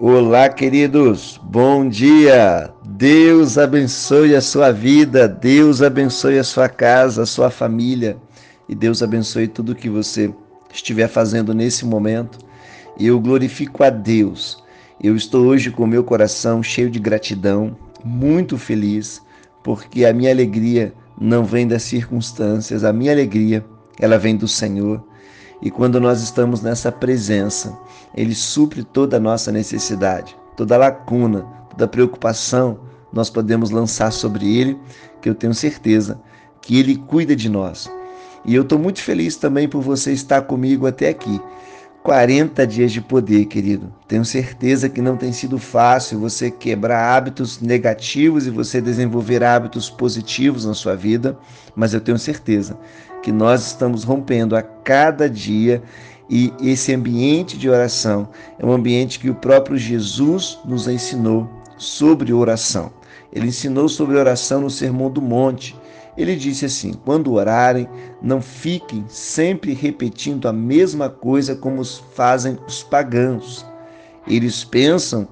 [0.00, 2.72] Olá, queridos, bom dia!
[2.86, 8.16] Deus abençoe a sua vida, Deus abençoe a sua casa, a sua família
[8.68, 10.32] e Deus abençoe tudo que você
[10.72, 12.38] estiver fazendo nesse momento.
[12.96, 14.62] Eu glorifico a Deus.
[15.02, 19.20] Eu estou hoje com meu coração cheio de gratidão, muito feliz,
[19.64, 23.66] porque a minha alegria não vem das circunstâncias, a minha alegria,
[23.98, 25.02] ela vem do Senhor.
[25.60, 27.76] E quando nós estamos nessa presença,
[28.14, 32.80] Ele supre toda a nossa necessidade, toda lacuna, toda preocupação,
[33.12, 34.78] nós podemos lançar sobre Ele,
[35.20, 36.20] que eu tenho certeza
[36.60, 37.90] que Ele cuida de nós.
[38.44, 41.40] E eu estou muito feliz também por você estar comigo até aqui.
[42.02, 43.92] 40 dias de poder, querido.
[44.06, 49.90] Tenho certeza que não tem sido fácil você quebrar hábitos negativos e você desenvolver hábitos
[49.90, 51.36] positivos na sua vida,
[51.76, 52.78] mas eu tenho certeza
[53.22, 55.82] que nós estamos rompendo a cada dia
[56.28, 58.28] e esse ambiente de oração
[58.58, 62.92] é um ambiente que o próprio Jesus nos ensinou sobre oração.
[63.32, 65.74] Ele ensinou sobre oração no Sermão do Monte.
[66.16, 67.88] Ele disse assim: quando orarem,
[68.20, 73.64] não fiquem sempre repetindo a mesma coisa como fazem os pagãos.
[74.26, 75.26] Eles pensam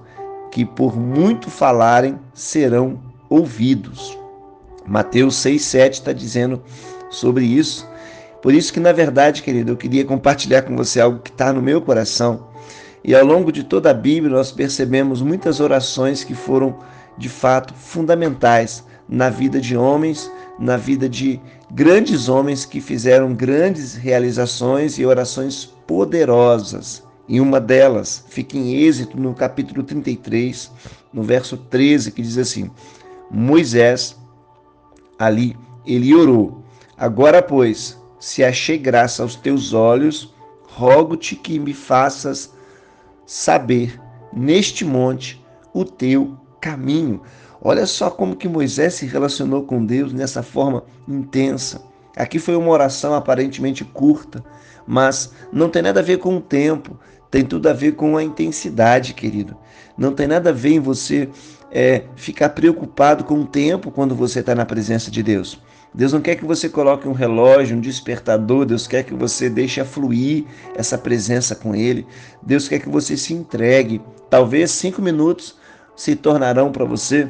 [0.51, 4.17] que por muito falarem serão ouvidos.
[4.87, 6.63] Mateus 6,7 está dizendo
[7.09, 7.87] sobre isso.
[8.41, 11.61] Por isso que, na verdade, querido, eu queria compartilhar com você algo que está no
[11.61, 12.47] meu coração.
[13.03, 16.77] E ao longo de toda a Bíblia, nós percebemos muitas orações que foram,
[17.17, 21.39] de fato, fundamentais na vida de homens na vida de
[21.71, 27.03] grandes homens que fizeram grandes realizações e orações poderosas.
[27.27, 30.71] E uma delas fica em Êxito, no capítulo 33,
[31.13, 32.71] no verso 13, que diz assim:
[33.29, 34.15] Moisés,
[35.19, 36.63] ali, ele orou:
[36.97, 40.33] Agora, pois, se achei graça aos teus olhos,
[40.67, 42.53] rogo-te que me faças
[43.25, 43.99] saber
[44.33, 47.21] neste monte o teu caminho.
[47.61, 51.81] Olha só como que Moisés se relacionou com Deus nessa forma intensa.
[52.15, 54.43] Aqui foi uma oração aparentemente curta,
[54.85, 56.97] mas não tem nada a ver com o tempo,
[57.29, 59.55] tem tudo a ver com a intensidade, querido.
[59.97, 61.29] Não tem nada a ver em você
[61.71, 65.61] é, ficar preocupado com o tempo quando você está na presença de Deus.
[65.93, 69.83] Deus não quer que você coloque um relógio, um despertador, Deus quer que você deixe
[69.83, 72.05] fluir essa presença com Ele.
[72.41, 74.01] Deus quer que você se entregue.
[74.29, 75.55] Talvez cinco minutos
[75.95, 77.29] se tornarão para você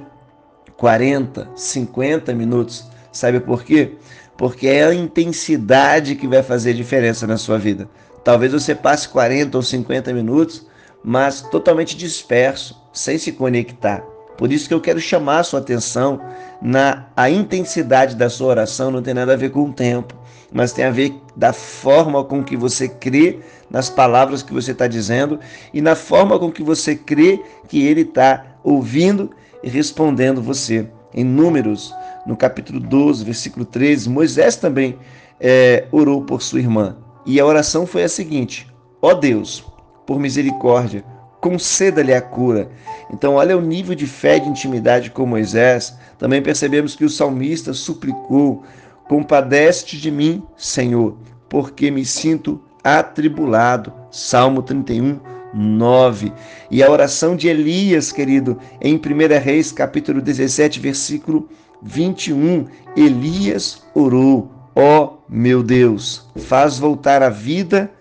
[0.76, 2.86] 40, 50 minutos.
[3.12, 3.94] Sabe por quê?
[4.38, 7.90] Porque é a intensidade que vai fazer diferença na sua vida.
[8.24, 10.68] Talvez você passe 40 ou 50 minutos,
[11.04, 14.04] mas totalmente disperso, sem se conectar.
[14.38, 16.22] Por isso que eu quero chamar a sua atenção
[16.62, 20.16] na a intensidade da sua oração não tem nada a ver com o tempo,
[20.52, 23.40] mas tem a ver da forma com que você crê
[23.70, 25.40] nas palavras que você está dizendo
[25.74, 29.32] e na forma com que você crê que ele está ouvindo
[29.64, 30.88] e respondendo você.
[31.14, 31.96] Em Números,
[32.28, 34.98] no capítulo 12, versículo 13, Moisés também
[35.40, 36.98] é, orou por sua irmã.
[37.26, 38.68] E a oração foi a seguinte:
[39.02, 39.66] Ó oh Deus,
[40.06, 41.04] por misericórdia,
[41.40, 42.70] conceda-lhe a cura.
[43.12, 45.98] Então, olha o nível de fé de intimidade com Moisés.
[46.18, 48.64] Também percebemos que o salmista suplicou:
[49.08, 53.94] Compadece-te de mim, Senhor, porque me sinto atribulado.
[54.12, 55.20] Salmo 31,
[55.54, 56.34] 9.
[56.70, 59.00] E a oração de Elias, querido, em 1
[59.42, 61.50] Reis, capítulo 17, versículo
[61.82, 62.66] 21.
[62.96, 67.92] Elias orou: Ó oh, meu Deus, faz voltar a vida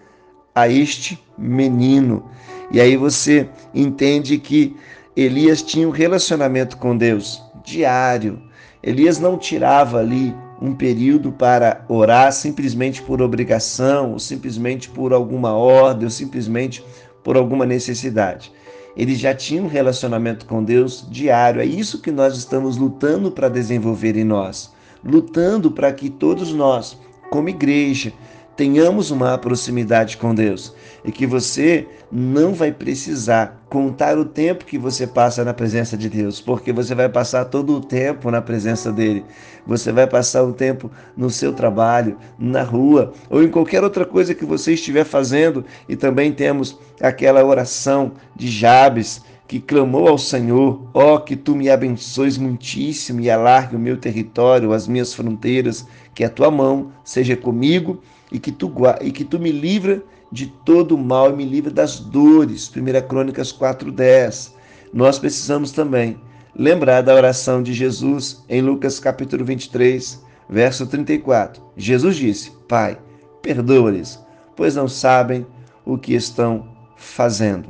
[0.55, 2.25] a este menino.
[2.71, 4.77] E aí você entende que
[5.16, 8.43] Elias tinha um relacionamento com Deus diário.
[8.82, 15.54] Elias não tirava ali um período para orar simplesmente por obrigação, ou simplesmente por alguma
[15.54, 16.84] ordem, ou simplesmente
[17.22, 18.53] por alguma necessidade.
[18.97, 21.60] Ele já tinha um relacionamento com Deus diário.
[21.60, 24.72] É isso que nós estamos lutando para desenvolver em nós.
[25.04, 26.97] Lutando para que todos nós,
[27.31, 28.12] como igreja,
[28.56, 30.75] tenhamos uma proximidade com Deus
[31.05, 36.09] e que você não vai precisar contar o tempo que você passa na presença de
[36.09, 39.25] Deus, porque você vai passar todo o tempo na presença dele.
[39.66, 44.34] Você vai passar o tempo no seu trabalho, na rua ou em qualquer outra coisa
[44.34, 45.65] que você estiver fazendo.
[45.89, 51.54] E também temos aquela oração de Jabes que clamou ao Senhor: Ó, oh, que tu
[51.54, 56.92] me abençoes muitíssimo e alargue o meu território, as minhas fronteiras, que a tua mão
[57.04, 58.01] seja comigo
[58.31, 61.71] e que tu, e que tu me livra de todo o mal e me livra
[61.71, 62.69] das dores.
[62.69, 64.55] 1 Crônicas 4:10.
[64.93, 66.21] Nós precisamos também
[66.55, 71.63] lembrar da oração de Jesus em Lucas capítulo 23, verso 34.
[71.77, 72.99] Jesus disse: Pai,
[73.43, 74.19] perdoa-lhes,
[74.55, 75.47] pois não sabem
[75.84, 77.69] o que estão fazendo.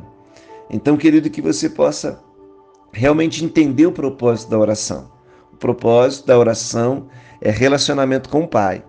[0.70, 2.20] Então, querido, que você possa
[2.92, 5.10] realmente entender o propósito da oração.
[5.52, 7.08] O propósito da oração
[7.40, 8.82] é relacionamento com o Pai.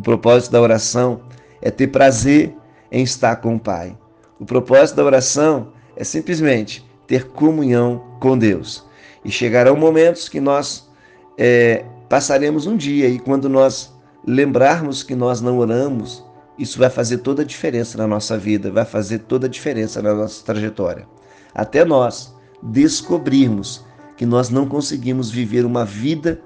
[0.00, 1.20] O propósito da oração
[1.60, 2.56] é ter prazer
[2.90, 3.94] em estar com o Pai.
[4.38, 8.82] O propósito da oração é simplesmente ter comunhão com Deus.
[9.22, 10.88] E chegarão momentos que nós
[11.36, 13.94] é, passaremos um dia e quando nós
[14.26, 16.24] lembrarmos que nós não oramos,
[16.58, 20.14] isso vai fazer toda a diferença na nossa vida, vai fazer toda a diferença na
[20.14, 21.06] nossa trajetória.
[21.54, 23.84] Até nós descobrirmos
[24.16, 26.40] que nós não conseguimos viver uma vida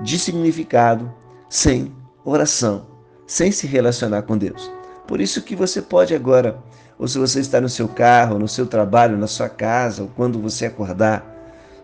[0.00, 1.12] de significado
[1.48, 1.92] sem
[2.24, 2.86] oração,
[3.26, 4.70] sem se relacionar com Deus.
[5.06, 6.58] Por isso que você pode agora,
[6.98, 10.40] ou se você está no seu carro, no seu trabalho, na sua casa, ou quando
[10.40, 11.24] você acordar,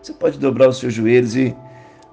[0.01, 1.55] você pode dobrar os seus joelhos e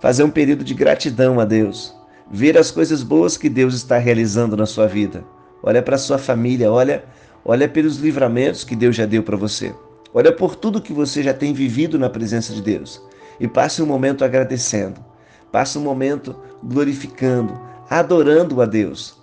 [0.01, 1.95] fazer um período de gratidão a Deus,
[2.31, 5.25] ver as coisas boas que Deus está realizando na sua vida.
[5.63, 7.05] Olha para a sua família, olha,
[7.45, 9.75] olha pelos livramentos que Deus já deu para você.
[10.13, 13.03] Olha por tudo que você já tem vivido na presença de Deus
[13.41, 15.03] e passe um momento agradecendo.
[15.51, 17.59] Passe um momento glorificando,
[17.89, 19.17] adorando a Deus.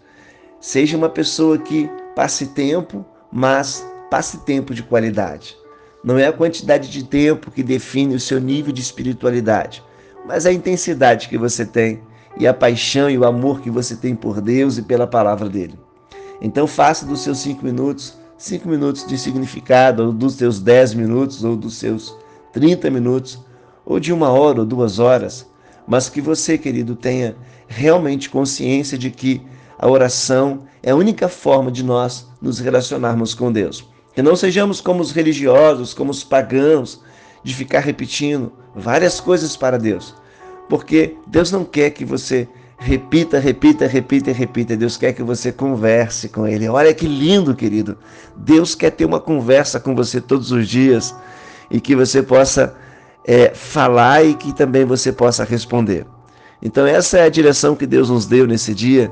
[0.59, 5.55] Seja uma pessoa que passe tempo, mas passe tempo de qualidade.
[6.03, 9.83] Não é a quantidade de tempo que define o seu nível de espiritualidade,
[10.25, 12.01] mas a intensidade que você tem
[12.37, 15.79] e a paixão e o amor que você tem por Deus e pela palavra dele.
[16.41, 21.43] Então faça dos seus cinco minutos, cinco minutos de significado, ou dos seus dez minutos,
[21.43, 22.15] ou dos seus
[22.51, 23.39] trinta minutos,
[23.85, 25.47] ou de uma hora ou duas horas,
[25.87, 27.35] mas que você, querido, tenha
[27.67, 29.41] realmente consciência de que
[29.77, 33.87] a oração é a única forma de nós nos relacionarmos com Deus.
[34.13, 37.01] Que não sejamos como os religiosos, como os pagãos,
[37.43, 40.15] de ficar repetindo várias coisas para Deus.
[40.69, 42.47] Porque Deus não quer que você
[42.77, 44.75] repita, repita, repita, repita.
[44.75, 46.67] Deus quer que você converse com Ele.
[46.67, 47.97] Olha que lindo, querido.
[48.35, 51.15] Deus quer ter uma conversa com você todos os dias
[51.69, 52.75] e que você possa
[53.25, 56.05] é, falar e que também você possa responder.
[56.61, 59.11] Então, essa é a direção que Deus nos deu nesse dia,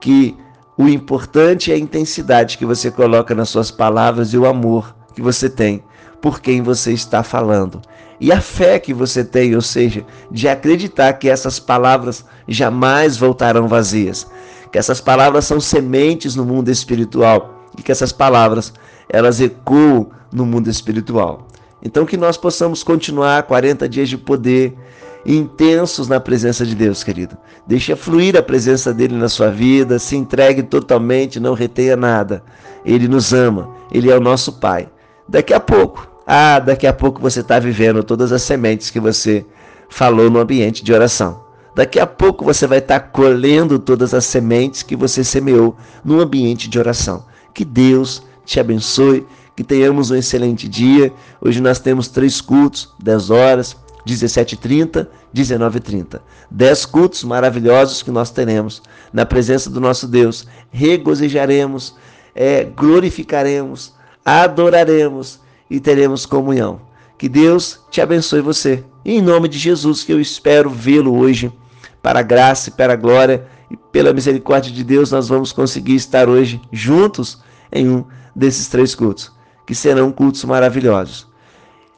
[0.00, 0.36] que
[0.76, 5.20] o importante é a intensidade que você coloca nas suas palavras e o amor que
[5.20, 5.82] você tem
[6.20, 7.80] por quem você está falando.
[8.20, 13.68] E a fé que você tem, ou seja, de acreditar que essas palavras jamais voltarão
[13.68, 14.26] vazias,
[14.72, 18.72] que essas palavras são sementes no mundo espiritual e que essas palavras
[19.08, 21.46] elas ecoam no mundo espiritual.
[21.82, 24.76] Então que nós possamos continuar 40 dias de poder
[25.24, 27.36] intensos na presença de Deus, querido.
[27.66, 32.42] Deixe fluir a presença dele na sua vida, se entregue totalmente, não retenha nada.
[32.84, 34.88] Ele nos ama, ele é o nosso Pai.
[35.28, 39.44] Daqui a pouco, ah, daqui a pouco você está vivendo todas as sementes que você
[39.88, 41.42] falou no ambiente de oração.
[41.74, 46.20] Daqui a pouco você vai estar tá colhendo todas as sementes que você semeou no
[46.20, 47.24] ambiente de oração.
[47.54, 49.26] Que Deus te abençoe
[49.58, 51.12] que tenhamos um excelente dia.
[51.40, 53.76] Hoje nós temos três cultos, 10 horas,
[54.06, 56.20] 17h30, 19h30.
[56.48, 58.80] 10 cultos maravilhosos que nós teremos
[59.12, 60.46] na presença do nosso Deus.
[60.70, 61.96] Regozijaremos,
[62.36, 63.94] é, glorificaremos,
[64.24, 66.80] adoraremos e teremos comunhão.
[67.18, 68.84] Que Deus te abençoe você.
[69.04, 71.52] E em nome de Jesus, que eu espero vê-lo hoje,
[72.00, 75.96] para a graça e para a glória e pela misericórdia de Deus, nós vamos conseguir
[75.96, 77.40] estar hoje juntos
[77.72, 78.04] em um
[78.36, 79.36] desses três cultos
[79.68, 81.28] que serão cultos maravilhosos.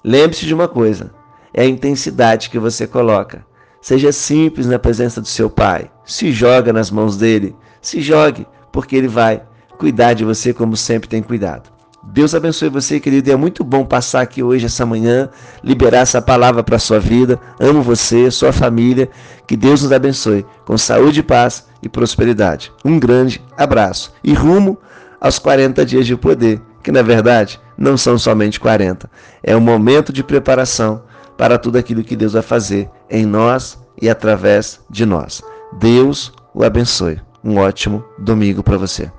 [0.03, 1.13] Lembre-se de uma coisa:
[1.55, 3.47] é a intensidade que você coloca.
[3.81, 5.89] Seja simples na presença do seu Pai.
[6.05, 7.55] Se joga nas mãos dele.
[7.81, 9.45] Se jogue, porque ele vai
[9.79, 11.71] cuidar de você como sempre tem cuidado.
[12.03, 13.31] Deus abençoe você, querido.
[13.31, 15.31] E é muito bom passar aqui hoje, essa manhã,
[15.63, 17.39] liberar essa palavra para a sua vida.
[17.61, 19.09] Amo você, sua família.
[19.47, 22.73] Que Deus nos abençoe com saúde, paz e prosperidade.
[22.85, 24.77] Um grande abraço e rumo
[25.21, 29.11] aos 40 dias de poder que na verdade não são somente 40.
[29.43, 31.03] É um momento de preparação
[31.37, 35.43] para tudo aquilo que Deus vai fazer em nós e através de nós.
[35.79, 37.21] Deus o abençoe.
[37.43, 39.11] Um ótimo domingo para você.